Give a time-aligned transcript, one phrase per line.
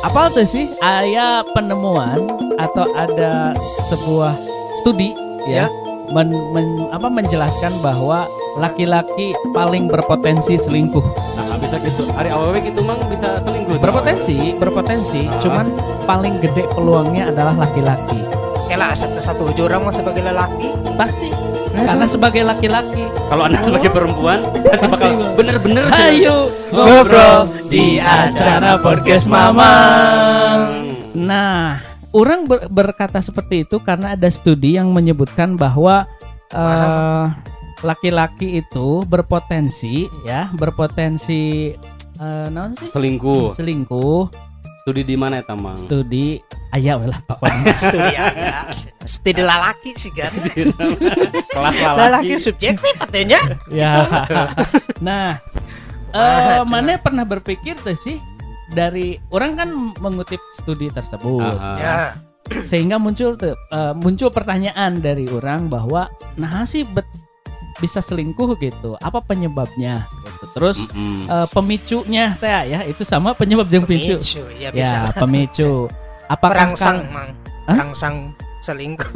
[0.00, 2.22] apa tuh sih ayah penemuan
[2.56, 3.50] atau ada
[3.88, 4.34] sebuah
[4.76, 5.14] studi
[5.44, 5.66] ya, Ya.
[6.12, 8.26] men, men- apa menjelaskan bahwa
[8.56, 11.02] laki-laki paling berpotensi selingkuh
[11.34, 12.06] Nah, bisa gitu.
[12.10, 13.78] Hari awalnya gitu mang bisa selingkuh.
[13.78, 15.38] berpotensi berpotensi Ah.
[15.40, 15.66] cuman
[16.04, 18.18] paling gede peluangnya adalah laki-laki
[18.68, 20.68] Kela satu satu orang sebagai lelaki.
[20.94, 21.32] pasti
[21.72, 29.24] karena sebagai laki-laki Kalau anda sebagai perempuan pasti bakal bener-bener ayo Ngobrol di acara podcast
[29.30, 30.90] Mamang.
[31.14, 31.78] Nah,
[32.10, 36.04] orang ber- berkata seperti itu karena ada studi yang menyebutkan bahwa
[36.50, 37.24] eh,
[37.80, 41.72] laki-laki itu berpotensi ya, berpotensi
[42.18, 42.90] eh naon sih?
[42.90, 43.54] selingkuh.
[43.54, 44.22] Selingkuh.
[44.88, 45.76] Studi di mana ya tamang?
[45.76, 46.40] Studi
[46.72, 47.76] ayah we lah pokoknya.
[47.92, 48.72] Studi ada.
[49.04, 50.32] Studi lelaki sih kan.
[51.52, 52.34] Kelas Lelaki lelaki.
[52.40, 53.36] subjektif katanya.
[53.68, 53.92] ya.
[55.04, 55.36] nah,
[56.08, 58.16] eh Wah, mana pernah berpikir tuh sih
[58.72, 59.68] dari orang kan
[60.00, 61.52] mengutip studi tersebut.
[61.52, 61.76] Aha.
[61.76, 61.96] Ya.
[62.64, 66.08] sehingga muncul tuh eh, muncul pertanyaan dari orang bahwa
[66.40, 67.27] nah sih bet-
[67.78, 71.26] bisa selingkuh gitu apa penyebabnya gitu terus Mm-mm.
[71.26, 74.42] eh, pemicunya teh ya itu sama penyebab yang picu Pemicu.
[74.58, 75.08] Ya bisa.
[75.08, 75.86] ya pemicu
[76.32, 77.30] apakah Perangsang, Kang- Mang.
[77.64, 78.14] Perangsang
[78.60, 79.08] selingkuh.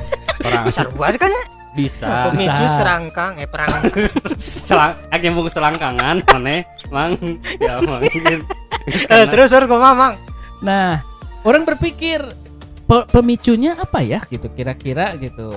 [0.46, 1.44] Orang Sarbuat kan ya?
[1.70, 2.26] bisa.
[2.28, 2.82] Pemicu Bisa.
[2.82, 4.10] serangkang eh perangsang.
[4.40, 6.66] Selang, nyambung selangkangan, mana?
[6.90, 7.14] Mang,
[7.56, 8.02] ya mang.
[8.90, 10.14] Eh, terus orang ke mana, Mang?
[10.60, 11.00] nah
[11.40, 12.20] orang berpikir
[12.84, 15.48] pe- pemicunya apa ya gitu kira-kira gitu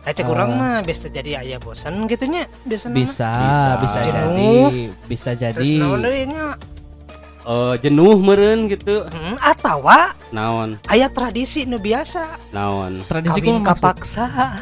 [0.00, 0.30] Lecek Eh.
[0.30, 2.48] orang mah bisa jadi ayah bosan gitunya.
[2.62, 3.32] Biasa bisa Bisa.
[3.78, 4.68] bisa, jadi Jenuh.
[5.04, 5.70] bisa jadi
[6.24, 6.56] nya?
[7.40, 9.04] Eh, jenuh meren gitu.
[9.06, 13.00] Hmm, atawa Naon, aya tradisi nu biasa naon.
[13.02, 14.60] tradisi kawin kapaksa.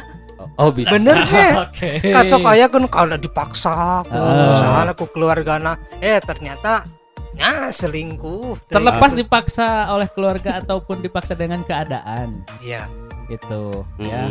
[0.55, 0.91] Oh bisa.
[0.91, 1.47] Bener nya?
[1.67, 1.99] Oke.
[2.01, 4.51] Kan sok aya kan kalau dipaksa ku Ah.
[4.53, 6.87] usaha ku keluargana eh ternyata
[7.31, 8.59] nya selingkuh.
[8.65, 12.87] terlepas dipaksa oleh keluarga ataupun dipaksa dengan keadaan Iya,
[13.27, 14.27] gitu ya.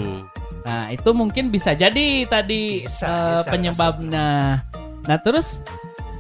[0.69, 4.29] Nah, itu mungkin bisa jadi tadi Bisa, eh, bisa, penyebabnya.
[5.09, 5.65] Nah, terus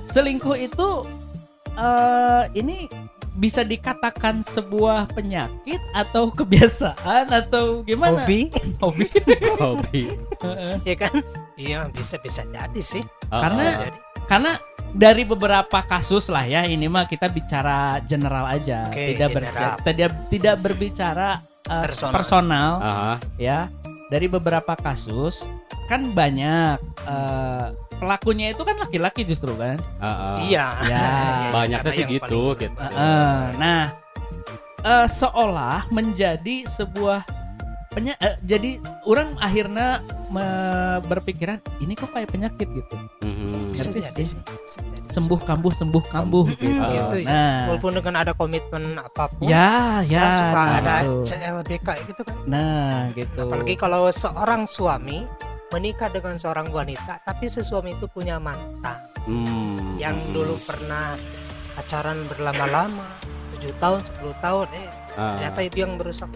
[0.09, 1.04] selingkuh itu
[1.76, 2.88] eh ini
[3.38, 8.25] bisa dikatakan sebuah penyakit atau kebiasaan atau gimana?
[8.25, 8.48] hobi
[8.82, 9.06] Hobi.
[9.62, 10.03] Hobi.
[10.42, 10.75] Heeh.
[10.82, 11.12] ya kan?
[11.54, 13.04] Iya, bisa bisa jadi sih.
[13.31, 13.81] Oh, Karena- oh.
[13.84, 13.98] Jadi
[14.28, 14.53] Karena
[14.88, 19.37] dari beberapa kasus lah ya, ini mah kita bicara general aja, Oke, tidak general.
[19.41, 21.28] berbicara, tidak tidak berbicara
[21.64, 22.12] eh, Personal.
[22.12, 23.12] personal Aha.
[23.37, 23.58] ya
[24.08, 25.44] dari beberapa kasus
[25.86, 30.36] kan banyak eh, pelakunya itu kan laki-laki justru kan Ah, ah.
[30.41, 30.66] iya.
[30.84, 32.72] Ya, Iya, banyaknya karena sih gitu, gitu.
[32.72, 33.82] paling- Eh, nah
[34.80, 37.24] eh, seolah menjadi sebuah
[37.98, 39.98] penya- eh, jadi orang akhirnya
[40.28, 43.75] me- berpikiran ini kok kayak penyakit gitu Mhm.
[43.75, 44.41] bisa ngerti jadi sih?
[45.09, 46.84] sembuh kambuh sembuh kambuh Mm, gitu.
[46.87, 47.26] gitu ya.
[47.26, 51.26] nah Walaupun dengan ada komitmen apa pun ya ya suka ada gitu.
[51.26, 52.37] CLBK gitu kan.
[52.47, 55.26] nah gitu Apalagi kalau seorang suami
[55.69, 59.98] menikah dengan seorang wanita, tapi si suami itu punya mantan Hmm.
[59.98, 60.32] yang Mhm.
[60.32, 61.12] dulu pernah
[61.75, 63.04] pacaran berlama-lama,
[63.53, 65.34] 7 tahun, 10 tahun, eh Ah.
[65.34, 66.31] ternyata itu yang merusak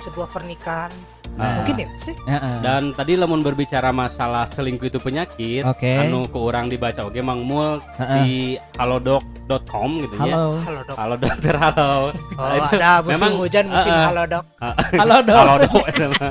[0.00, 0.90] sebuah pernikahan.
[1.30, 2.16] Nah, Mungkin itu sih.
[2.26, 2.58] ya, eh.
[2.60, 7.46] Dan tadi lamun berbicara masalah selingkuh itu penyakit, oke anu ke orang dibaca oke Mang
[7.46, 8.18] Mul Heeh.
[8.18, 8.30] di
[8.74, 10.34] halodoc.com gitu ya.
[10.34, 10.96] halo Halo dok.
[10.98, 11.90] Halo dokter halo.
[12.34, 14.06] Oh, itu ada musim memang, hujan, musim eh, eh.
[14.10, 14.44] halo dok.
[15.00, 15.84] halo dok Halo dok.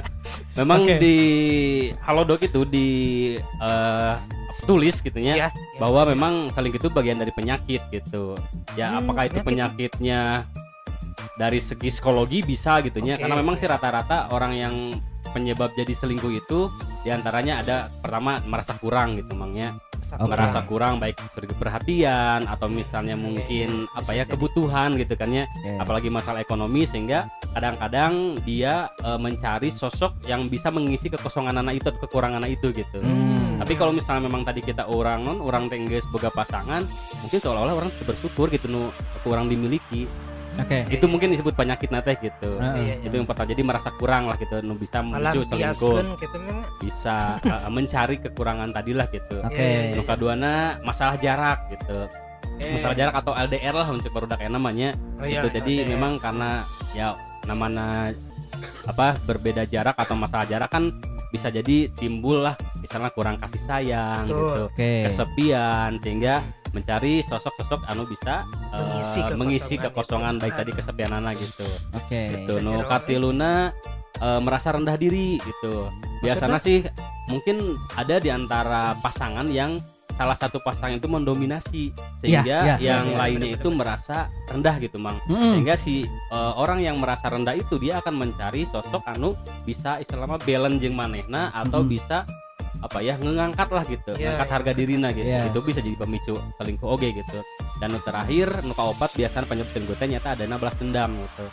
[0.59, 0.95] Memang Oke.
[0.99, 1.17] di
[2.01, 2.87] halodoc itu di
[3.39, 4.13] eh,
[4.65, 5.49] tulis gitu ya Iya.
[5.77, 8.35] bahwa memang selingkuh itu bagian dari penyakit gitu.
[8.75, 9.95] Ya Hmm, apakah itu penyakit.
[9.95, 10.43] penyakitnya
[11.39, 14.75] dari segi psikologi bisa gitu ya Oke, karena memang sih rata-rata orang yang
[15.31, 16.67] penyebab jadi selingkuh itu
[16.99, 19.79] di antaranya ada pertama merasa kurang gitu mangnya
[20.09, 20.25] Oke.
[20.25, 21.21] merasa kurang baik
[21.55, 24.31] perhatian atau misalnya mungkin iya, apa bisa ya jadi.
[24.33, 25.79] kebutuhan gitu kan ya Oke.
[25.79, 31.87] apalagi masalah ekonomi sehingga kadang-kadang dia eh, mencari sosok yang bisa mengisi kekosongan anak itu
[31.93, 33.61] atau kekurangan anak itu gitu Hmm.
[33.61, 36.87] tapi kalau misalnya memang tadi kita orang non orang tengges boga pasangan
[37.19, 38.87] mungkin seolah-olah orang bersyukur gitu nu
[39.21, 40.07] kurang dimiliki
[40.63, 40.79] oke.
[40.91, 42.51] Itu mungkin disebut penyakit nate gitu.
[42.59, 42.75] Heeh.
[42.79, 43.05] Iya, iya.
[43.05, 43.47] itu yang pertama.
[43.49, 45.97] Jadi merasa kurang lah gitu nu bisa memicu selingkuh.
[46.19, 46.37] gitu
[46.83, 49.37] bisa eh, mencari kekurangan tadi lah gitu.
[49.43, 49.59] Oke.
[49.59, 52.07] Iya, nu kaduana masalah jarak gitu.
[52.59, 54.91] Eh, masalah jarak atau LDR lah untuk baru kayak namanya.
[55.19, 55.63] Oh iya, gitu.
[55.63, 55.89] Jadi LDR.
[55.95, 57.15] memang karena ya
[57.47, 58.11] namanya
[58.83, 60.91] apa berbeda jarak atau masalah jarak kan
[61.29, 62.57] bisa jadi timbul lah.
[62.81, 64.37] Misalnya kurang kasih sayang Betul.
[64.37, 64.63] gitu.
[64.73, 64.91] Oke.
[65.07, 69.83] Kesepian sehingga mencari sosok-sosok anu bisa Mengisi kekosongan mengisi itu.
[69.83, 70.77] kekosongan baik tadi Aduh.
[70.77, 73.51] kesepian anak gitu oke gitu Bisa nu jadi katiluna
[74.17, 75.89] eh, merasa rendah diri gitu
[76.19, 76.83] biasanya sih
[77.25, 77.57] mungkin
[77.93, 79.79] ada di antara pasangan yang
[80.11, 84.99] salah satu pasangan itu mendominasi sehingga iya, yang iya, lainnya bener, itu merasa rendah gitu
[84.99, 85.55] mang Mm-mm.
[85.55, 89.31] sehingga si eh, orang yang merasa rendah itu dia akan mencari sosok anu
[89.63, 91.87] bisa istilahnya balance jeung manehna atau Mhm.
[91.87, 92.27] bisa
[92.79, 94.55] apa ya ngangkat lah gitu Iya, ngangkat iya.
[94.55, 95.51] harga dirina gitu Yes.
[95.51, 97.37] itu bisa jadi pemicu selingkuh oke gitu
[97.83, 101.45] dan nu terakhir nuka obat biasanya penyebab selingkuh teh nyata ada balas dendam gitu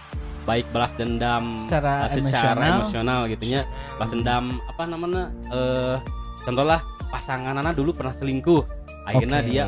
[0.47, 2.75] baik balas dendam Secara eh, secara emosional.
[2.79, 3.61] emosional gitunya
[3.99, 5.97] balas dendam apa namanya eh
[6.47, 6.79] contohlah
[7.11, 8.63] pasanganana dulu pernah selingkuh
[9.07, 9.49] akhirnya Oke.
[9.51, 9.65] dia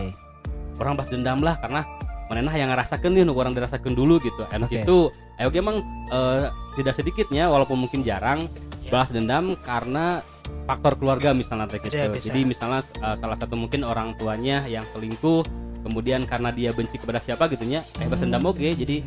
[0.78, 1.82] orang balas dendam lah karena
[2.30, 4.84] manehna yang ngerasakan nih nu orang dirasakan dulu gitu enak Oke.
[4.86, 4.96] itu
[5.42, 6.46] ayo emang eh,
[6.78, 8.46] tidak sedikitnya walaupun mungkin jarang.
[8.88, 10.20] Balas dendam karena
[10.64, 11.96] faktor keluarga misalnya teh gitu.
[11.96, 12.32] Iya, bisa.
[12.32, 15.44] Jadi misalnya eh, salah satu mungkin orang tuanya yang selingkuh
[15.78, 18.98] kemudian karena dia benci kepada siapa gitunya eh balas dendam oke jadi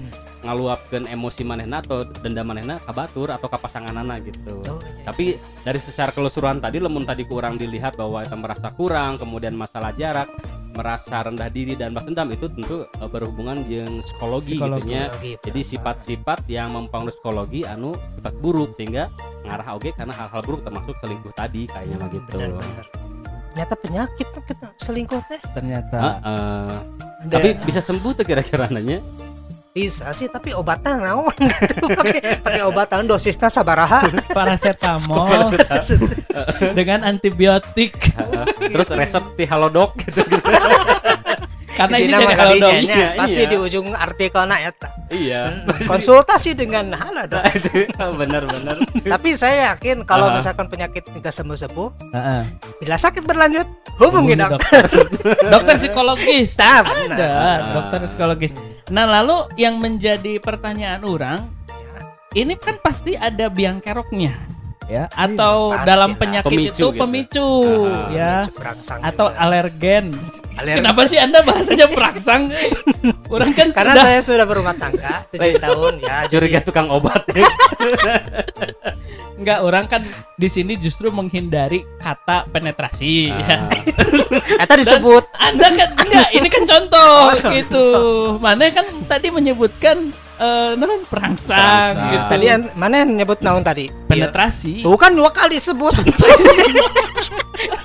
[0.41, 4.57] ngaluapkeun emosi manehna atau dendam manehna ka batur atau ka pasanganana gitu.
[4.65, 5.05] Oh, iya.
[5.05, 9.93] Tapi dari secara keseluruhan tadi lemun tadi kurang dilihat bahwa itu merasa kurang, kemudian masalah
[9.93, 10.33] jarak,
[10.73, 14.81] merasa rendah diri dan balas dendam itu tentu eh, berhubungan dengan psikologi, Psikologi.
[14.89, 15.03] gitunya.
[15.13, 19.13] Psikologi, Jadi sifat-sifat yang mempengaruhi psikologi anu sifat buruk sehingga
[19.51, 19.89] ngarah oke?
[19.91, 22.35] Karena hal-hal buruk termasuk selingkuh tadi kayaknya mah gitu.
[22.39, 22.87] benar-benar
[23.51, 25.39] ternyata penyakit tuh kita selingkuh teh.
[25.51, 25.97] Ternyata.
[25.99, 26.71] Heeh.
[27.27, 29.03] Ada- tapi bisa sembuh tuh kira-kira nanya?
[29.71, 31.31] bisa sih tapi obatnya naon?
[31.39, 34.03] Gitu pakai pakai obatan dosisnya sabaraha.
[34.35, 35.47] Paracetamol.
[36.75, 37.95] Dengan antibiotik.
[38.59, 40.43] Terus resep di Halodoc gitu, gitu.
[41.81, 43.49] karena ini Jadi nya, iya, pasti iya.
[43.49, 44.71] di ujung artikelnya ya
[45.09, 45.41] iya.
[45.65, 47.43] Hmm, konsultasi dengan halo dok
[48.21, 48.75] Bener-bener.
[49.01, 50.37] tapi saya yakin kalau Aha.
[50.37, 52.41] misalkan penyakit nggak sembuh sembuh Heeh.
[52.79, 53.67] bila sakit berlanjut
[53.97, 54.83] hubungi dokter
[55.49, 57.59] dokter psikologis Nah, ada benar.
[57.73, 58.51] dokter psikologis
[58.89, 61.39] nah lalu yang menjadi pertanyaan orang
[62.31, 64.31] ini kan pasti ada biang keroknya
[64.91, 65.87] ya atau Pastilah.
[65.87, 66.99] dalam penyakit Pemicu itu gitu.
[66.99, 67.47] pemicu
[67.87, 69.39] Ah, ya Micu perangsang atau juga.
[69.39, 70.05] alergen
[70.53, 70.77] Alergi.
[70.77, 72.41] kenapa sih anda bahasanya perangsang
[73.33, 77.23] orang kan karena sudah saya sudah berumah tangga tujuh tahun ya Curiga jadi tukang obat.
[79.41, 80.01] Enggak, orang kan
[80.37, 83.65] di sini justru menghindari kata penetrasi ya.
[83.65, 83.73] Ah,
[84.61, 87.49] eta disebut Anda kan enggak, ini kan contoh Oh, contoh.
[87.51, 87.85] gitu.
[88.37, 92.05] Mana kan tadi menyebutkan eh non perangsang Perangsang.
[92.07, 92.25] gitu.
[92.29, 94.81] tadi mana yang nyebut naon tadi penetrasi.
[94.81, 95.93] Tuh kan dua kali disebut.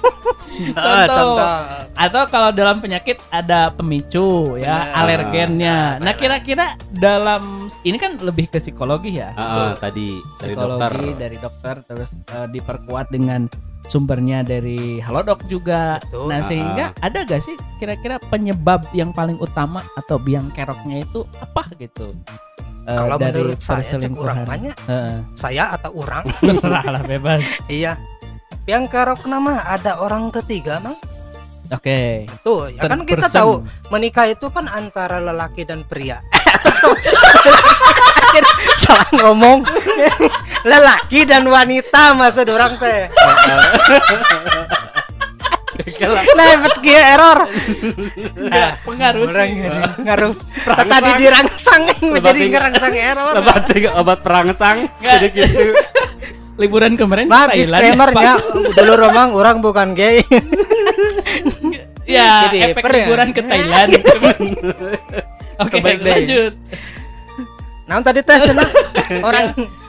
[0.73, 1.37] Ah, Contoh.
[1.37, 1.49] contoh.
[1.95, 5.97] Atau kalau dalam penyakit ada pemicu ya, alergennya.
[5.97, 7.43] Benar, Nah, kira-kira dalam
[7.83, 9.33] ini kan lebih ke psikologi ya.
[9.33, 10.91] ah, ah, tadi dari dokter.
[10.91, 13.45] psikologi dari dokter terus eh, diperkuat dengan
[13.85, 16.01] sumbernya dari Halodoc juga.
[16.03, 16.25] Betul.
[16.27, 21.21] Nah, Ah, sehingga ada gak sih kira-kira penyebab yang paling utama atau biang keroknya itu
[21.37, 22.17] apa gitu?
[22.83, 27.43] Eh, Kalau dari menurut saya cek orang banyak Heeh, saya atau orang terserah lah bebas.
[27.69, 27.99] iya
[28.67, 30.99] yang kerok nama ada orang ketiga mang.
[31.67, 32.31] Oke.
[32.47, 33.39] tuh ya kan kita person.
[33.43, 33.53] tahu
[33.91, 36.23] menikah itu kan antara lelaki dan pria.
[38.83, 39.65] Salah ngomong.
[40.71, 43.09] Lelaki dan wanita maksud orang teh.
[46.37, 47.39] Lewat kia error.
[48.35, 49.63] Enggak, pengaruh orang sih.
[49.63, 50.35] ini ngaruh.
[50.67, 53.33] Tadi dirangsang menjadi ngerangsang error.
[53.39, 54.91] Obat obat perangsang.
[55.01, 55.73] Jadi gitu.
[56.57, 58.35] Liburan kemarin Maaf ya, disclaimernya
[58.73, 60.25] dulu Romang orang bukan gay.
[62.07, 62.99] Ya, Jadi, efek per ya?
[63.03, 63.91] liburan ke Thailand.
[65.63, 65.99] Oke, deh.
[66.01, 66.53] lanjut.
[67.87, 68.69] Nah tadi tes cenah
[69.23, 69.47] orang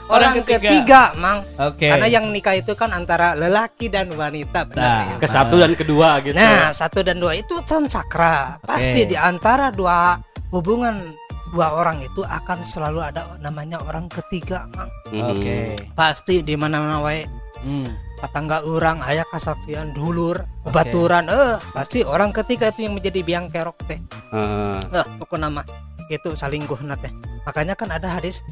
[0.08, 0.70] orang ketiga.
[0.70, 1.90] ketiga, mang Oke.
[1.90, 5.74] karena yang nikah itu kan antara lelaki dan wanita benar Nah, ya, Ke satu dan
[5.78, 6.34] kedua gitu.
[6.38, 9.10] Nah satu dan dua itu kan sakra pasti Oke.
[9.14, 10.18] di antara dua
[10.50, 11.14] hubungan
[11.50, 15.24] dua orang itu akan selalu ada namanya orang ketiga mang Mhm.
[15.32, 15.58] Oke.
[15.94, 17.24] pasti di mana mana wae
[17.58, 17.90] Hmm.
[18.18, 23.78] tetangga orang ayah kesaksian dulur baturan eh pasti orang ketiga itu yang menjadi biang kerok
[23.88, 23.98] teh
[24.30, 24.78] Heeh.
[24.94, 25.62] eh pokok nama
[26.08, 27.12] itu salingkuh teh
[27.44, 28.46] makanya kan ada hadis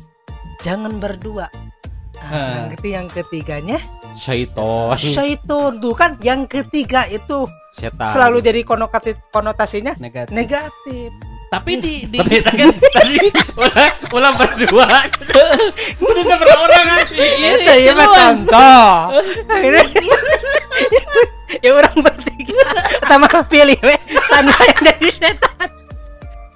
[0.61, 1.49] jangan berdua
[2.15, 2.31] Ah.
[2.31, 3.77] nah, yang ketiga yang ketiganya
[4.15, 7.43] syaiton, syaiton tuh kan yang ketiga itu
[7.75, 8.07] setan.
[8.07, 10.31] selalu jadi konotasi konotasinya Negatif.
[10.33, 11.09] negatif
[11.45, 13.17] Tapi di di Tapi kan tadi
[13.55, 14.87] ulah ulah berdua.
[16.01, 17.05] Udah berapa orang kan?
[17.15, 18.85] Iya, itu ya mah contoh.
[19.55, 19.91] Ini-
[21.63, 22.63] ya orang bertiga.
[23.05, 25.69] Sama pilih we sana yang jadi setan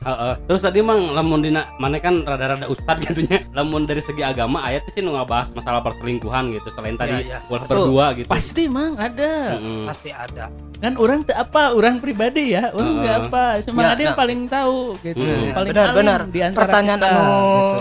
[0.09, 0.33] Heeh.
[0.43, 3.45] Terus tadi mang lamun dina mana kan rada-rada ustad gitu nya.
[3.51, 7.77] Lamun dari segi agama ayat sih nu ngabahas masalah perselingkuhan gitu selain tadi ulah Betul.
[7.85, 8.27] berdua gitu.
[8.27, 9.55] pasti mang ada.
[9.55, 9.85] Mm-mm.
[9.85, 10.49] pasti ada
[10.79, 13.43] Kan orang tak apa, orang pribadi ya, orang nggak apa.
[13.61, 14.17] Cuma Ya, ada yang ya.
[14.17, 15.19] paling tahu gitu.
[15.19, 15.51] Hmm.
[15.51, 16.19] Paling Benar, benar.
[16.25, 17.79] di antara Pertanyaan kita, anu gitu.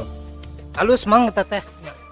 [0.74, 1.62] halus mang kita teh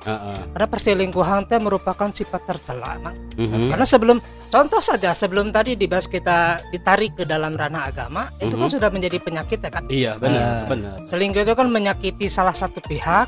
[0.06, 0.38] Heeh.
[0.54, 3.18] Karena perselingkuhan itu merupakan sifat tercela, Mang.
[3.34, 3.75] Mhm.
[3.75, 8.70] Karena sebelum contoh saja sebelum tadi dibahas kita ditarik ke dalam ranah agama, itu kan
[8.70, 8.75] Mhm.
[8.78, 9.84] sudah menjadi penyakit ya kan.
[9.90, 10.64] Iya, benar, Ah.
[10.70, 10.94] benar.
[11.10, 13.26] Selingkuh itu kan menyakiti salah satu pihak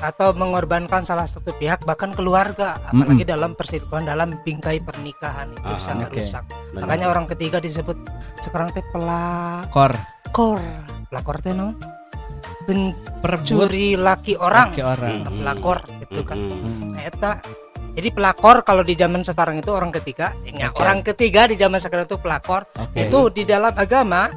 [0.00, 5.76] atau mengorbankan salah satu pihak bahkan keluarga apalagi dalam perselingkuhan dalam bingkai pernikahan itu Ah,
[5.76, 6.80] bisa merusak benar.
[6.86, 7.98] makanya orang ketiga disebut
[8.40, 9.92] sekarang teh pelakor
[10.32, 10.62] Kor
[11.12, 11.76] pelakor teh no
[13.20, 15.14] pencuri laki orang laki orang.
[15.22, 15.36] Hmm.
[15.38, 16.50] pelakor gitu kan Mhm.
[16.52, 16.90] Hmm.
[16.92, 17.30] Nah, eta
[17.90, 20.78] jadi pelakor kalau di zaman sekarang itu orang ketiga ya, Oke.
[20.78, 23.04] orang ketiga di zaman sekarang itu pelakor Oke.
[23.04, 24.30] itu di dalam agama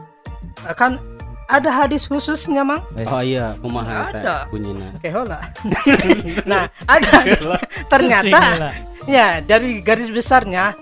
[0.73, 0.97] kan
[1.43, 2.81] ada hadis khususnya mang.
[3.03, 4.47] Oh iya, kumaha teh Ada.
[4.49, 4.89] bunyinya.
[4.97, 5.39] kehola
[6.49, 7.43] nah ada hadis
[7.91, 8.71] ternyata
[9.05, 10.73] ya dari garis besarnya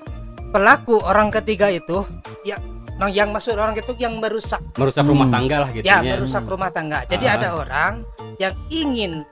[0.53, 2.20] pelaku orang ketiga itu ya
[3.01, 5.11] nah, yang masuk orang itu yang merusak Merusak Hmm.
[5.11, 7.35] rumah tangga lah gitu ya merusak rumah tangga jadi Ah.
[7.35, 7.93] ada orang
[8.37, 9.25] yang ingin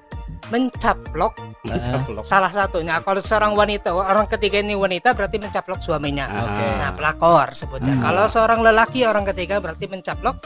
[0.50, 2.24] mencaplok Mencaplok.
[2.24, 6.42] salah satunya kalau seorang wanita orang ketiga ini wanita berarti mencaplok suaminya Ah.
[6.44, 6.66] Oke.
[6.76, 8.04] nah pelakor sebutnya Hmm.
[8.04, 10.42] kalau seorang lelaki orang ketiga berarti mencaplok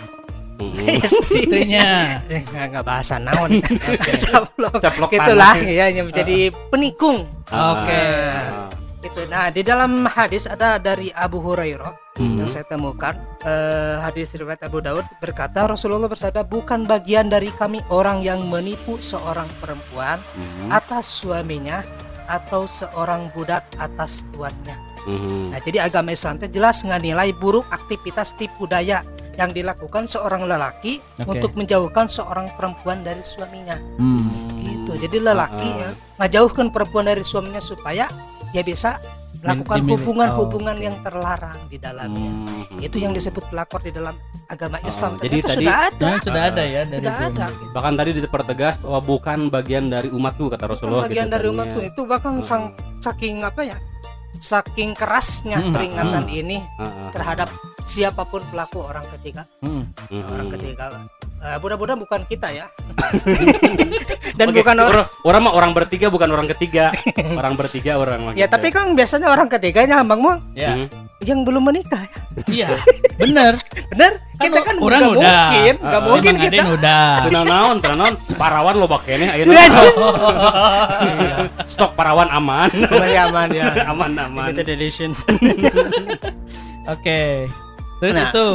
[0.75, 2.19] istri Istrinya.
[2.25, 3.59] Eh, nggak nggak bahasa naon
[4.03, 8.03] mencaplok Caplok itulah ya yang menjadi penikung Oke.
[8.03, 8.67] Ah.
[8.99, 12.45] itu nah di dalam hadis ada dari Abu Hurairah Mhm.
[12.45, 17.81] yang saya temukan eh, hadis riwayat Abu Daud berkata Rasulullah bersabda bukan bagian dari kami
[17.89, 20.69] orang yang menipu seorang perempuan Mhm.
[20.69, 21.81] atas suaminya
[22.29, 24.77] atau seorang budak atas tuannya.
[25.03, 25.51] Mhm.
[25.51, 29.03] Nah, jadi agama Islam itu jelas nilai buruk aktivitas tipu daya
[29.35, 31.37] yang dilakukan seorang lelaki Oke.
[31.37, 33.75] untuk menjauhkan seorang perempuan dari suaminya.
[33.97, 34.29] Hmm.
[34.61, 35.09] Gitu.
[35.09, 35.79] Jadi lelaki ah.
[35.81, 35.89] ya,
[36.21, 38.07] ngejauhkan perempuan dari suaminya supaya
[38.53, 39.01] dia bisa
[39.43, 42.31] melakukan hubungan-hubungan Oh, yang terlarang di dalamnya.
[42.31, 42.79] Mhm.
[42.79, 45.11] Itu yang disebut pelakor di dalam agama Ah, Islam.
[45.17, 46.05] jadi Ternyata tadi- sudah ada.
[46.05, 47.45] Nah, sudah ada ya dari Sudah ada.
[47.51, 47.71] gitu.
[47.71, 51.59] Bahkan tadi dipertegas bahwa bukan bagian dari umatku kata Bukan Rasulullah bagian gitu dari katanya.
[51.59, 52.45] umatku itu bahkan Hmm.
[52.45, 52.63] sang
[52.97, 53.77] saking apa ya
[54.35, 56.39] saking kerasnya Hmm, peringatan hmm.
[56.39, 57.09] ini Ah, ah.
[57.11, 57.49] terhadap
[57.83, 59.91] siapa pun pelaku orang ketiga Hmm.
[60.07, 60.23] Mhm.
[60.25, 60.85] orang ketiga
[61.43, 62.71] Eh, mudah-mudahan bukan kita ya
[64.39, 66.95] dan Oke, bukan orang orang, orang mah orang bertiga bukan orang ketiga.
[67.39, 68.33] orang bertiga orang mah.
[68.33, 70.87] ya tapi kan biasanya orang ketiganya bang Muang Ya, Mhm.
[71.21, 71.99] yang belum menikah
[72.47, 72.71] iya.
[73.21, 73.59] Bener.
[73.89, 75.43] bener kita kan orang nggak udah.
[75.45, 77.05] mungkin nggak Ah, mungkin kita udah.
[77.23, 79.51] Tenang naon, tenang naon, parawan lo bakene Iya, ayeuna.
[81.03, 81.35] Iya.
[81.65, 82.71] Stok parawan aman.
[82.71, 84.47] Masih aman ya aman aman.
[84.49, 85.11] limited edition
[86.85, 87.47] Oke.
[87.99, 88.27] Terus Nah.
[88.29, 88.47] itu.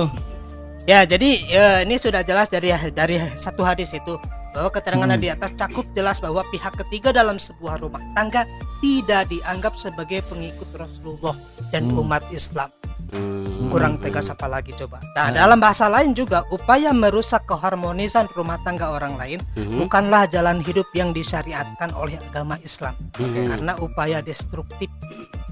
[0.89, 4.17] Ya, jadi ya, ini sudah jelas dari dari satu hadis itu
[4.57, 5.21] bahwa keterangan Hmm.
[5.21, 8.49] di atas cukup jelas bahwa pihak ketiga dalam sebuah rumah tangga
[8.81, 11.37] tidak dianggap sebagai pengikut Rasulullah
[11.69, 12.01] dan Hmm.
[12.01, 12.73] umat Islam.
[13.13, 13.69] Hmm.
[13.69, 14.97] Kurang tegas apa lagi coba.
[15.13, 15.45] Nah, Nah.
[15.45, 19.85] dalam bahasa lain juga upaya merusak keharmonisan rumah tangga orang lain Mhm.
[19.85, 23.45] bukanlah jalan hidup yang disyariatkan oleh agama Islam Mhm.
[23.45, 24.89] karena upaya destruktif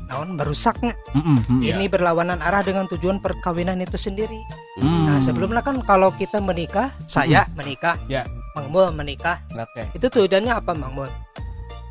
[0.06, 1.60] naon merusaknya Mm-mm, mm.
[1.60, 1.72] Iya.
[1.74, 4.38] ini berlawanan arah dengan tujuan perkawinan itu sendiri.
[4.76, 5.04] Hmm.
[5.04, 8.22] Nah, sebelumnya kan kalau kita menikah, saya menikah, Ya.
[8.52, 9.84] Mang Mul menikah, Oke.
[9.92, 11.10] itu tujuannya apa Mang Mul?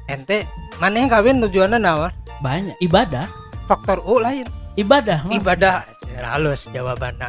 [0.05, 0.45] Ente,
[0.77, 2.13] mana yang kawin tujuannya naon?
[2.39, 3.27] Banyak ibadah.
[3.65, 4.45] Faktor U lain,
[4.75, 5.33] Ibadah, Mang.
[5.35, 5.83] ibadah.
[6.15, 7.27] Halus jawabannya.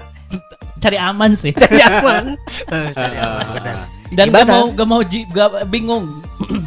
[0.77, 1.51] cari aman sih.
[1.57, 2.37] Cari aman.
[2.69, 3.77] Eh, Cari aman benar.
[4.07, 6.23] Dan gak mau gak mau ji- gak bingung,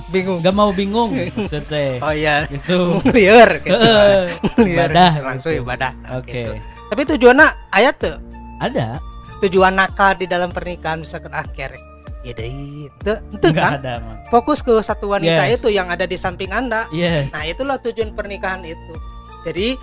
[0.10, 0.40] Bingung.
[0.42, 2.02] gak mau bingung maksudnya.
[2.02, 2.78] Oh iya, Gitu.
[3.16, 3.78] liar gitu.
[4.66, 4.90] Liar.
[4.90, 5.62] Ibadah, langsung gitu.
[5.62, 5.92] ibadah.
[6.18, 6.34] Oke.
[6.34, 6.52] gitu.
[6.90, 8.18] Tapi tujuannya ayat tuh,
[8.58, 8.98] Ada?
[9.40, 11.80] tujuan nakal di dalam pernikahan misalkan ah kerek.
[12.20, 12.52] Ya deh,
[12.84, 15.64] itu, itu kan ada, fokus ke satu wanita Yes.
[15.64, 16.84] itu yang ada di samping Anda.
[16.92, 17.32] Yes.
[17.32, 18.96] Nah, itulah tujuan pernikahan itu.
[19.48, 19.80] Jadi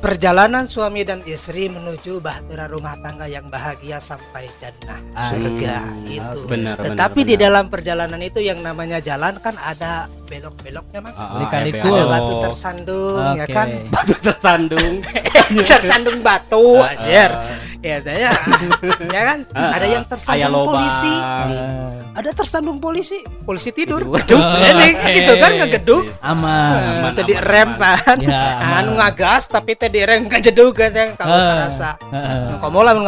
[0.00, 6.08] perjalanan suami dan istri menuju bahtera rumah tangga yang bahagia sampai jannah Ah, surga Hmm,
[6.08, 6.40] itu.
[6.48, 7.44] Benar, benar, Tetapi di benar.
[7.46, 11.12] dalam perjalanan itu yang namanya jalan kan ada belok-beloknya mang.
[11.12, 11.82] Ah, ah, Lika-liku.
[11.82, 13.52] ya, Ada batu tersandung ya Oke.
[13.52, 13.68] kan.
[13.94, 14.92] batu tersandung.
[15.70, 17.30] tersandung batu Ah, anjir.
[17.34, 17.42] ah.
[17.80, 18.30] Ya saya
[19.16, 19.38] ya kan.
[19.50, 21.14] Ah, Ada yang tersandung polisi.
[21.16, 23.18] Eh, Ada tersandung polisi.
[23.42, 24.04] Polisi tidur.
[24.04, 24.20] Tidur.
[24.20, 24.42] Geduk.
[24.42, 26.04] Oh, Ini gitu kan ngegeduk.
[26.20, 26.70] aman.
[27.00, 28.42] Aman, tadi aman, rem kan Ya,
[28.78, 31.66] anu ngagas tapi tadi rem kejeduk kan Ah.
[31.66, 31.90] terasa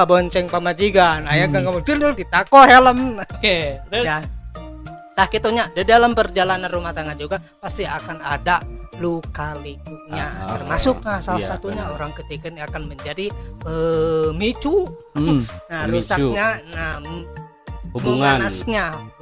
[0.02, 1.54] bonceng pamajigan ayah Hmm.
[1.54, 3.78] kan kamu dulu ditako helm Oke.
[3.86, 4.18] Terus ya
[5.12, 8.60] tak gitunya di dalam perjalanan rumah tangga juga pasti akan ada
[8.96, 11.94] luka likunya Ah, termasuk nah salah iya, satunya benar.
[11.94, 13.26] orang ketiga ini akan menjadi
[13.60, 15.44] pemicu Hmm.
[15.70, 15.92] nah Pemicu.
[15.94, 16.96] rusaknya nah
[17.92, 18.40] Hubungan.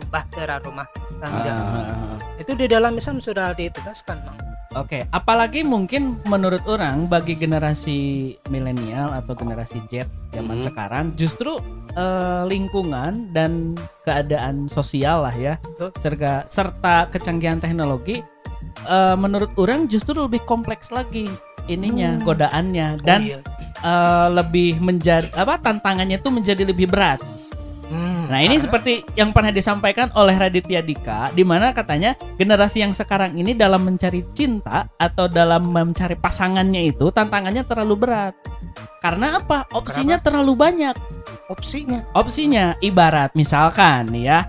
[0.07, 0.87] bahtera rumah
[1.19, 2.17] tangga Ah.
[2.37, 4.39] itu di dalam Islam sudah ditegaskan Mang.
[4.71, 7.99] Oke, apalagi mungkin menurut orang bagi generasi
[8.49, 10.67] milenial atau generasi Z zaman Mhm.
[10.71, 11.59] sekarang justru
[11.91, 13.75] eh, lingkungan dan
[14.07, 15.91] keadaan sosial lah ya, Betul.
[15.99, 18.23] serta serta kecanggihan teknologi
[18.87, 21.27] eh, menurut orang justru lebih kompleks lagi
[21.67, 22.23] ininya Hmm.
[22.23, 23.39] godaannya Oh, dan iya.
[23.83, 27.19] eh, lebih menjadi apa tantangannya itu menjadi lebih berat.
[28.31, 32.95] Nah ini karena- seperti yang pernah disampaikan oleh Raditya Dika, di mana katanya generasi yang
[32.95, 38.39] sekarang ini dalam mencari cinta atau dalam mencari pasangannya itu tantangannya terlalu berat.
[39.03, 39.67] Karena apa?
[39.75, 40.95] Opsinya terlalu banyak.
[41.51, 44.47] opsinya Opsinya ibarat misalkan ya,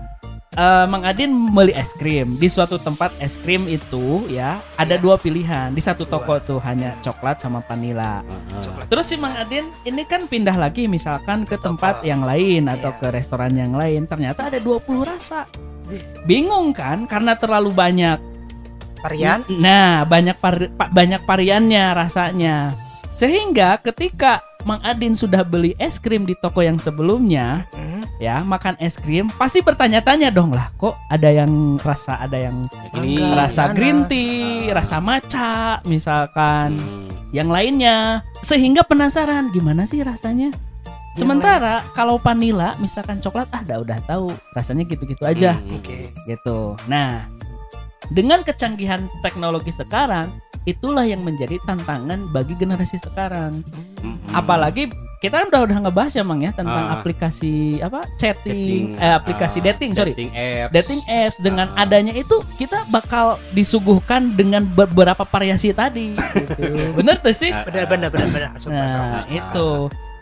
[0.52, 5.00] eh, Mang Adin beli es krim di suatu tempat es krim itu ya ada Iya.
[5.00, 6.12] dua pilihan di satu Dua.
[6.14, 8.20] toko tuh hanya coklat sama vanila.
[8.20, 8.62] Heeh.
[8.62, 8.86] Coklat.
[8.86, 11.72] Terus si Mang Adin ini kan pindah lagi misalkan ke Toko.
[11.72, 12.98] tempat yang lain atau Iya.
[12.98, 14.04] ke restoran yang lain.
[14.04, 15.48] Ternyata ada 20 rasa.
[16.22, 18.18] Bingung kan karena terlalu banyak.
[19.02, 22.70] varian Nah, banyak par- pa- banyak variannya rasanya.
[23.12, 28.78] Sehingga ketika Mang Adin sudah beli es krim di toko yang sebelumnya, Hmm, ya, makan
[28.78, 34.06] es krim, pasti bertanya-tanya dong lah, kok ada yang rasa ada yang Ini rasa green
[34.06, 34.78] tea, Ah.
[34.78, 37.10] rasa matcha misalkan Hmm.
[37.34, 38.22] yang lainnya.
[38.38, 40.54] Sehingga penasaran gimana sih rasanya?
[41.12, 45.58] Sementara kalau vanilla misalkan coklat ah dah udah tahu rasanya gitu-gitu aja.
[45.58, 45.76] Hmm.
[45.76, 45.98] oke.
[46.24, 46.58] Gitu.
[46.88, 47.28] Nah
[48.08, 50.32] dengan kecanggihan teknologi sekarang
[50.64, 53.62] itulah yang menjadi tantangan bagi generasi sekarang
[53.98, 54.18] Hmm.
[54.34, 56.98] apalagi kita kan udah udah ngebahas ya mang ya tentang Ah.
[56.98, 61.86] aplikasi apa chatting, Chatting, eh, aplikasi ah, dating sorry dating apps dating apps dengan Ah.
[61.86, 66.58] adanya itu kita bakal disuguhkan dengan beberapa variasi tadi gitu.
[66.98, 68.10] bener tuh sih benar benar
[68.50, 69.30] Masuk, masuk, Nah, masuk.
[69.30, 69.68] itu.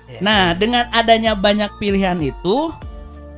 [0.06, 0.20] Iya.
[0.20, 2.56] Nah, dengan adanya banyak pilihan itu,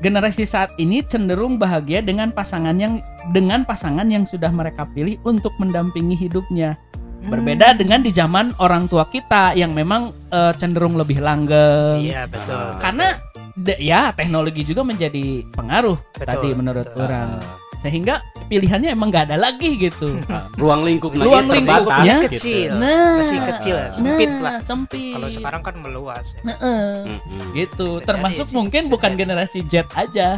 [0.01, 2.99] generasi saat ini cenderung bahagia dengan pasangan yang
[3.31, 6.75] dengan pasangan yang sudah mereka pilih untuk mendampingi hidupnya.
[7.23, 7.31] Hmm.
[7.31, 12.03] Berbeda dengan di zaman orang tua kita yang memang eh, cenderung lebih langgeng.
[12.03, 12.75] iya betul Ah.
[12.77, 13.07] Karena
[13.55, 16.99] de- ya teknologi juga menjadi pengaruh Betul, tadi menurut betul.
[17.01, 17.31] orang.
[17.79, 20.15] Sehingga pilihannya emang nggak ada lagi gitu.
[20.29, 22.31] Ah, ruang lingkupnya Ruang terbatas lingkupnya gitu.
[22.33, 22.71] kecil.
[22.77, 24.57] Nah, Masih kecil, sempit nah, lah.
[24.61, 25.15] Sempit.
[25.15, 26.41] kalau sekarang kan meluas ya.
[26.49, 26.91] Heeh.
[27.09, 27.41] Mm-mm.
[27.53, 29.21] gitu Bisa termasuk jadi mungkin bisa bukan jadi.
[29.21, 30.29] generasi Z aja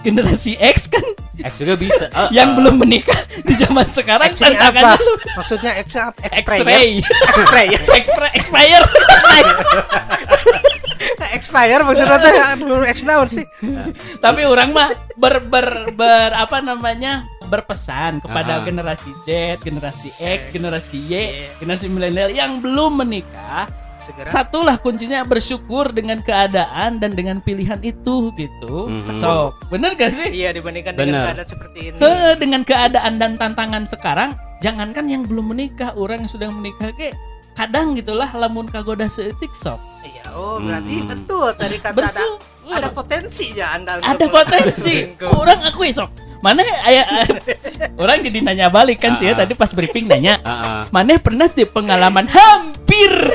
[0.00, 1.04] generasi X kan
[1.40, 2.56] X juga bisa Ah, yang ah.
[2.56, 4.96] belum menikah di zaman sekarang X apa?
[5.00, 6.20] lu maksudnya X apa?
[6.40, 7.08] X-ray ya?
[7.32, 7.78] X-ray X-ray ya?
[8.40, 8.84] Expire
[11.30, 13.44] Expire maksudnya teh belum X naon sih
[14.18, 18.64] tapi orang mah ber, ber, ber apa namanya berpesan kepada Ah.
[18.66, 21.16] generasi Z generasi X, X, generasi Y Y.
[21.58, 23.66] generasi milenial yang belum menikah
[24.00, 29.14] segera satulah kuncinya bersyukur dengan keadaan dan dengan pilihan itu gitu Mhm.
[29.14, 31.04] so bener gak sih iya dibandingkan Benar.
[31.06, 36.24] dengan keadaan seperti ini Heh, dengan keadaan dan tantangan sekarang, jangankan yang belum menikah, orang
[36.24, 37.12] yang sudah menikah ke
[37.60, 39.76] kadang gitulah lamun kagoda seetik sok.
[40.00, 41.08] iya oh berarti Hmm.
[41.10, 42.72] betul tadi kata ada Bersyukur.
[42.72, 44.94] ada potensi ya anda ada potensi.
[45.20, 46.08] Orang aku sok.
[46.40, 47.04] Mana aya
[48.00, 49.44] orang jadi nanya balik kan sih ya Ah.
[49.44, 50.82] tadi pas briefing nanya, Ah, ah.
[50.88, 53.12] mana pernah tuh pengalaman hampir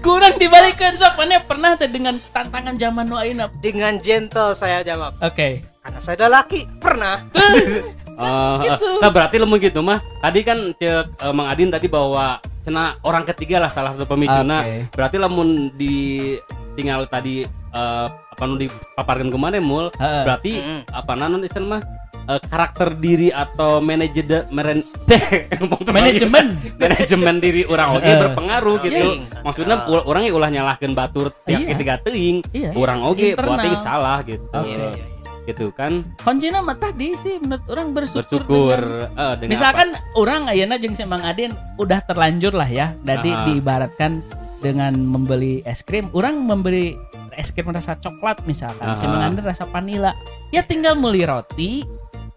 [0.00, 3.50] kurang dibalikan sok mana pernah tuh dengan tantangan zaman nu ayeuna.
[3.58, 5.66] dengan gentle saya jawab Oke.
[5.82, 7.26] karena saya ada laki pernah
[8.12, 8.88] Oh, Gitu.
[8.98, 9.98] nah berarti lemu gitu mah.
[10.18, 12.26] Tadi kan cek eh, Mang Adin tadi bawa
[12.60, 14.60] cena orang ketiga lah salah satu pemicuna.
[14.60, 14.90] Oke.
[14.90, 16.34] Berarti lamun di
[16.72, 19.88] tinggal tadi eh, apa nu dipaparkan ke mana mul?
[19.94, 20.22] Heeh.
[20.22, 20.80] Berarti Mm-mm.
[20.90, 21.82] apa nanon istilah mah
[22.26, 24.84] eh, karakter diri atau manajer meren
[25.88, 26.56] Manajemen.
[26.82, 28.18] manajemen diri orang oke Eh.
[28.18, 29.00] berpengaruh gitu.
[29.08, 29.32] Yes.
[29.40, 29.88] Maksudnya Ah.
[29.88, 31.68] ul- orang yang ulah nyalahkan batur tiap Iya.
[31.72, 32.44] ketiga teuing.
[32.50, 32.70] Iya.
[32.72, 33.56] Orang oke Internal.
[33.58, 34.44] buat salah gitu.
[34.46, 34.66] Oke.
[34.66, 35.06] Iya, iya, iya.
[35.42, 38.40] Gitu kan Kuncinya mah tadi sih menurut orang bersyukur.
[38.40, 42.92] bersyukur dengan- eh, dengan Misalkan orang ayeuna jeung si Mang Adin udah terlanjur lah ya.
[43.00, 43.44] Jadi Aha.
[43.46, 44.20] diibaratkan
[44.58, 46.92] dengan membeli es krim, orang membeli
[47.32, 49.10] es krim rasa coklat misalkan, si Aha.
[49.10, 50.12] Mang Adin rasa vanila.
[50.48, 51.80] Ya tinggal beli roti,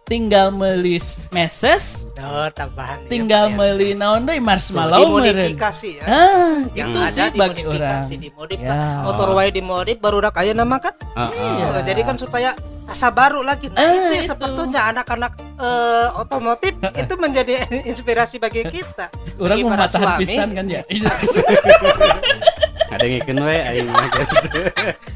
[0.03, 0.95] tinggal beli
[1.29, 7.11] meses, Oh, tambahan tinggal ya, beli naon deui marshmallow dimodifikasi ya Ah, yang itu ada
[7.11, 7.99] sih bagi orang.
[7.99, 9.01] dimodifikasi dimodif Ya.
[9.01, 11.31] motor wae dimodif baru udah kaya nama kan Ah, ah.
[11.31, 11.67] Iya.
[11.83, 12.51] Jadi kan supaya
[12.83, 14.29] rasa baru lagi nah Eh, itu ya itu.
[14.29, 20.19] sebetulnya anak-anak eh, otomotif itu menjadi inspirasi bagi kita Orang bagi mau suami.
[20.19, 20.81] pisan kan ya.
[20.93, 21.11] Iya.
[22.93, 24.61] ada yang ikan we aing gitu.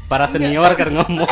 [0.06, 1.30] para senior kan ngomong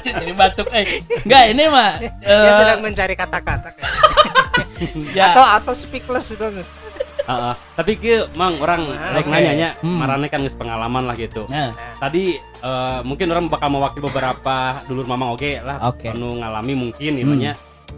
[0.00, 0.86] Jadi batuk eh.
[1.24, 3.90] Enggak, ini mah dia eh, sedang mencari kata-kata kan.
[5.10, 5.32] ya.
[5.32, 6.54] atau atau speechless sudah
[7.24, 7.54] Heeh.
[7.72, 9.32] tapi ke mang orang Ah, rek oke.
[9.32, 9.96] nanya nya Hmm.
[9.96, 15.04] marane kan geus pengalaman lah gitu Nah, tadi eh, mungkin orang bakal mewakili beberapa dulur
[15.04, 16.08] mamang oke lah Oke.
[16.08, 17.20] anu ngalami mungkin Hmm.
[17.20, 17.52] gimana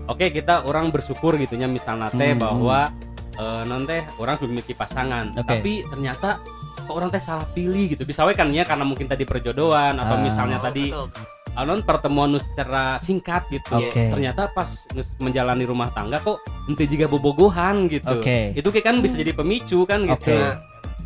[0.07, 2.41] oke kita orang bersyukur gitunya misalnya teh Hmm.
[2.41, 2.87] bahwa
[3.35, 5.45] eh, non teh orang memiliki pasangan Oke.
[5.45, 6.39] tapi ternyata
[6.79, 10.17] kok orang teh salah pilih gitu bisa we kan ya karena mungkin tadi perjodohan atau
[10.17, 10.23] Ah.
[10.23, 11.11] misalnya Oh, tadi betul.
[11.57, 14.13] Ah, non pertemuan nu secara singkat gitu Oke.
[14.13, 18.53] ternyata pas nges- menjalani rumah tangga kok ente juga bobogohan gitu Oke.
[18.53, 20.37] itu kayak kan bisa jadi pemicu kan gitu Oke.
[20.37, 20.55] Nah,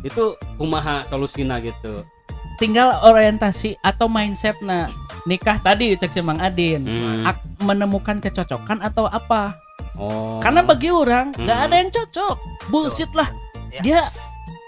[0.01, 0.23] itu
[0.57, 2.03] kumaha solusina gitu
[2.57, 4.91] tinggal orientasi atau mindset nah
[5.23, 7.25] nikah tadi cek si Mang Adin Hmm.
[7.59, 9.53] Menemukan kecocokan atau apa
[9.95, 11.65] oh karena bagi orang nggak Hmm.
[11.65, 12.35] ada yang cocok
[12.67, 13.29] bullshit lah
[13.71, 13.81] Ya.
[13.81, 14.01] dia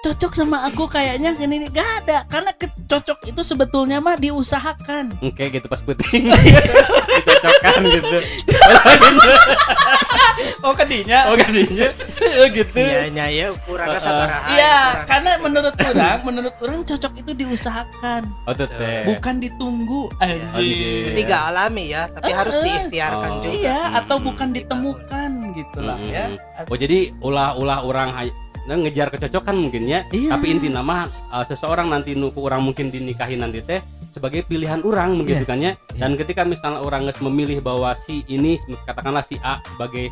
[0.04, 5.64] cocok sama aku kayaknya ini nggak ada karena kecocok itu sebetulnya mah diusahakan Oke gitu
[5.66, 6.28] pas puting
[7.24, 8.18] dicocokkan gitu
[10.68, 11.88] oh kedinya oh gantinya
[12.40, 14.02] oh gitu Iya, iya, ya ukurannya Uh, uh.
[14.02, 14.48] sabaraha.
[14.50, 15.06] Iya, ukuran.
[15.08, 20.04] karena menurut orang, menurut orang cocok itu diusahakan, oh tuh teh bukan ditunggu.
[20.18, 23.42] Jadi nggak alami ya, tapi Uh, harus diikhtiarkan Oh.
[23.44, 23.54] juga.
[23.54, 24.58] Iya, Hmm, atau hmm, bukan hmm.
[24.58, 26.26] ditemukan gitu lah Hmm, ya.
[26.66, 28.10] oh jadi ulah-ulah orang
[28.64, 30.32] nah, ngejar kecocokan mungkin ya Iya.
[30.32, 35.18] tapi inti nama uh, seseorang nanti nuku orang mungkin dinikahi nanti teh sebagai pilihan orang
[35.18, 35.50] begitu Yes.
[35.50, 36.00] kan ya Iya.
[36.00, 40.08] dan ketika misalnya orang nges memilih bahwa si ini katakanlah si A sebagai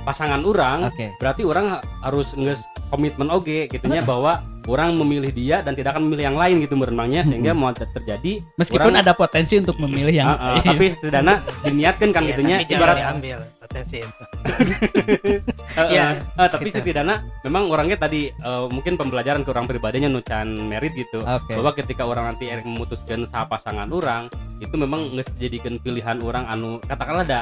[0.00, 1.12] pasangan orang Oke.
[1.16, 6.08] berarti orang ha- harus nges komitmen oge gitunya bahwa orang memilih dia dan tidak akan
[6.08, 10.14] memilih yang lain gitu berenangnya sehingga mau ter- terjadi Meskipun orang- ada potensi untuk memilih
[10.14, 10.64] yang ah, lain.
[10.64, 11.34] tapi setidaknya
[11.66, 13.38] diniatkan kan Iya, gitunya tapi jangan ibarat diambil
[13.70, 14.24] potensi itu.
[15.70, 16.82] Eh, Iya, eh, eh, tapi gitu.
[16.82, 21.54] setidaknya memang orangnya tadi eh, mungkin pembelajaran ke orang pribadinya nucan merit gitu Oke.
[21.54, 24.26] bahwa ketika orang nanti erek memutuskan sah pasangan orang
[24.58, 27.40] itu memang nggak dijadikan pilihan orang anu katakanlah ada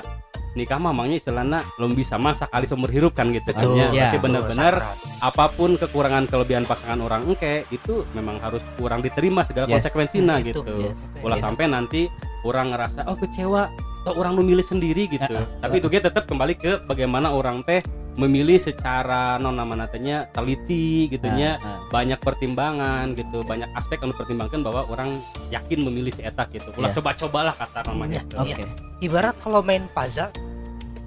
[0.53, 4.13] nikah mah emangnya istilahnya belum bisa masak kali seumur hidup kan gitu kan ya.
[4.13, 4.75] Betul, benar-benar
[5.19, 9.81] apa pun kekurangan kelebihan pasangan orang engke itu memang harus kurang diterima segala Yes.
[9.81, 10.99] konsekuensinya Itu, gitu yes.
[11.23, 11.45] ulah Gitu.
[11.49, 12.01] sampai nanti
[12.43, 13.73] orang ngerasa oh kecewa
[14.09, 17.85] atau orang memilih sendiri gitu Ah, tapi itu dia tetap kembali ke bagaimana orang teh
[18.15, 21.87] memilih secara non nama natanya teliti gitunya ah.
[21.87, 26.89] banyak pertimbangan gitu banyak aspek yang dipertimbangkan bahwa orang yakin memilih si etak gitu ulah
[26.89, 26.97] Iya.
[26.97, 28.57] coba-cobalah kata namanya Iya.
[28.57, 28.65] Oke.
[28.99, 30.35] Ibarat kalau main puzzle,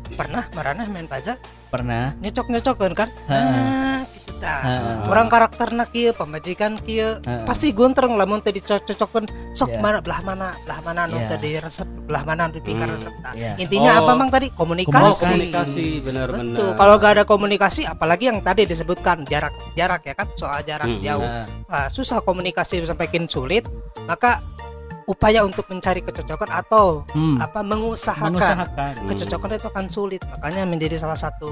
[0.10, 1.36] pernah marana main puzzle
[1.68, 2.16] Pernah.
[2.18, 3.10] nyocok-nyocokan kan?
[3.28, 3.40] Ha.
[4.32, 4.62] Ah, gitu dah.
[4.64, 5.12] Ha.
[5.12, 7.44] Orang karakterna kieu, pemajikan kieu, Ha.
[7.44, 9.82] pasti gontreng lamun teh dicocok-cocokkeun sok Iya.
[9.84, 11.28] mana belah mana belah mana anu Iya.
[11.30, 12.96] tadi resep belah mana anu dipikir Hmm.
[12.96, 13.34] resep tah.
[13.36, 13.54] Iya.
[13.60, 14.02] Intinya Oh.
[14.04, 15.22] apa mang tadi komunikasi.
[15.22, 16.70] komunikasi benar-benar Betul.
[16.74, 21.04] Kalau gak ada komunikasi, apalagi yang tadi disebutkan jarak, jarak ya kan, soal jarak Hmm.
[21.04, 23.64] jauh, Ah, Wah, susah komunikasi sampai kin sulit,
[24.04, 24.44] maka
[25.12, 27.36] upaya untuk mencari kecocokan atau hmm.
[27.38, 28.94] apa mengusahakan, Mengusahakan.
[28.96, 29.08] Hmm.
[29.12, 31.52] kecocokan itu akan sulit, makanya menjadi salah satu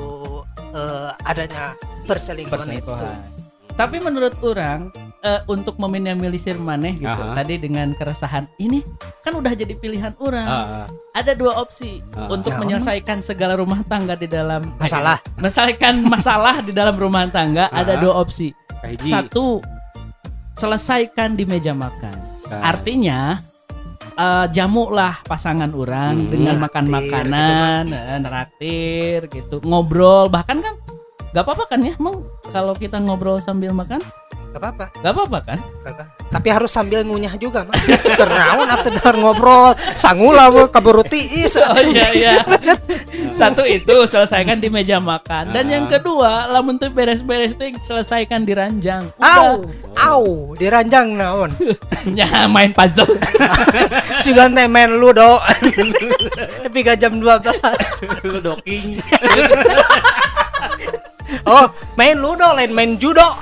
[0.72, 1.76] eh, adanya
[2.08, 2.88] perselingkuhan itu.
[2.88, 3.18] perselingkuhan.
[3.76, 7.32] Tapi menurut orang eh, untuk meminimalisir maneh gitu Aha.
[7.34, 8.84] tadi dengan keresahan ini
[9.20, 10.48] kan udah jadi pilihan orang.
[10.48, 10.86] Ah.
[11.12, 12.28] Ada dua opsi Ah.
[12.28, 15.20] untuk Ya, menyelesaikan segala rumah tangga di dalam Masalah.
[15.20, 18.00] eh, menyelesaikan masalah di dalam rumah tangga ada Ah.
[18.00, 18.52] dua opsi.
[18.80, 19.12] Kahiji.
[19.12, 19.60] Satu
[20.56, 22.16] selesaikan di meja makan.
[22.50, 23.40] Artinya
[24.20, 26.30] eh, jamulah pasangan orang Hmm.
[26.30, 30.76] dengan makan Neraktir, makanan, eh, neraktir gitu, ngobrol bahkan kan
[31.32, 34.02] nggak apa-apa kan ya, emang kalau kita ngobrol sambil makan
[34.50, 34.86] Gak apa-apa.
[34.98, 35.60] nggak apa-apa kan?
[35.86, 36.04] gak apa.
[36.30, 37.74] Tapi harus sambil ngunyah juga, mah.
[38.06, 41.58] Kenaun atau dengar ngobrol, sangula kaburu tiis.
[41.58, 42.34] Oh iya iya.
[43.40, 45.74] Satu itu selesaikan di meja makan dan Ah.
[45.74, 49.10] yang kedua lamun teu beres-beres teh selesaikan di ranjang.
[49.18, 51.50] Au, au, diranjang naon.
[52.16, 53.10] Ya main puzzle.
[54.24, 55.36] Sugan teh main ludo.
[56.64, 58.24] Tapi gak jam 12.
[58.24, 58.98] lu doking
[61.50, 63.26] Oh, main ludo lain main judo.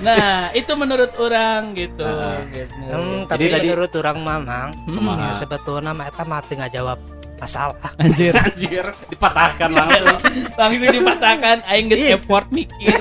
[0.00, 2.00] Nah, itu menurut orang gitu.
[2.00, 2.40] Ah.
[2.48, 2.72] gitu.
[2.88, 5.12] Hmm, Jadi tapi tadi- menurut orang mamang, Hmm.
[5.20, 6.96] ya sebetulnya mah eta mah teu ngajawab
[7.36, 7.76] masalah.
[8.00, 10.16] Anjir, anjir dipatahkan langsung
[10.60, 12.16] langsung dipatahkan aing geus Iya.
[12.16, 12.96] effort mikir.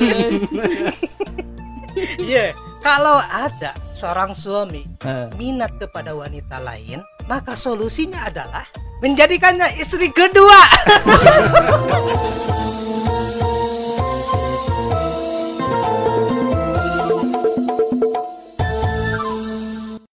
[2.20, 8.66] Iya, kalau ada seorang suami Eh, minat kepada wanita lain, maka solusinya adalah
[9.06, 10.62] menjadikannya istri kedua.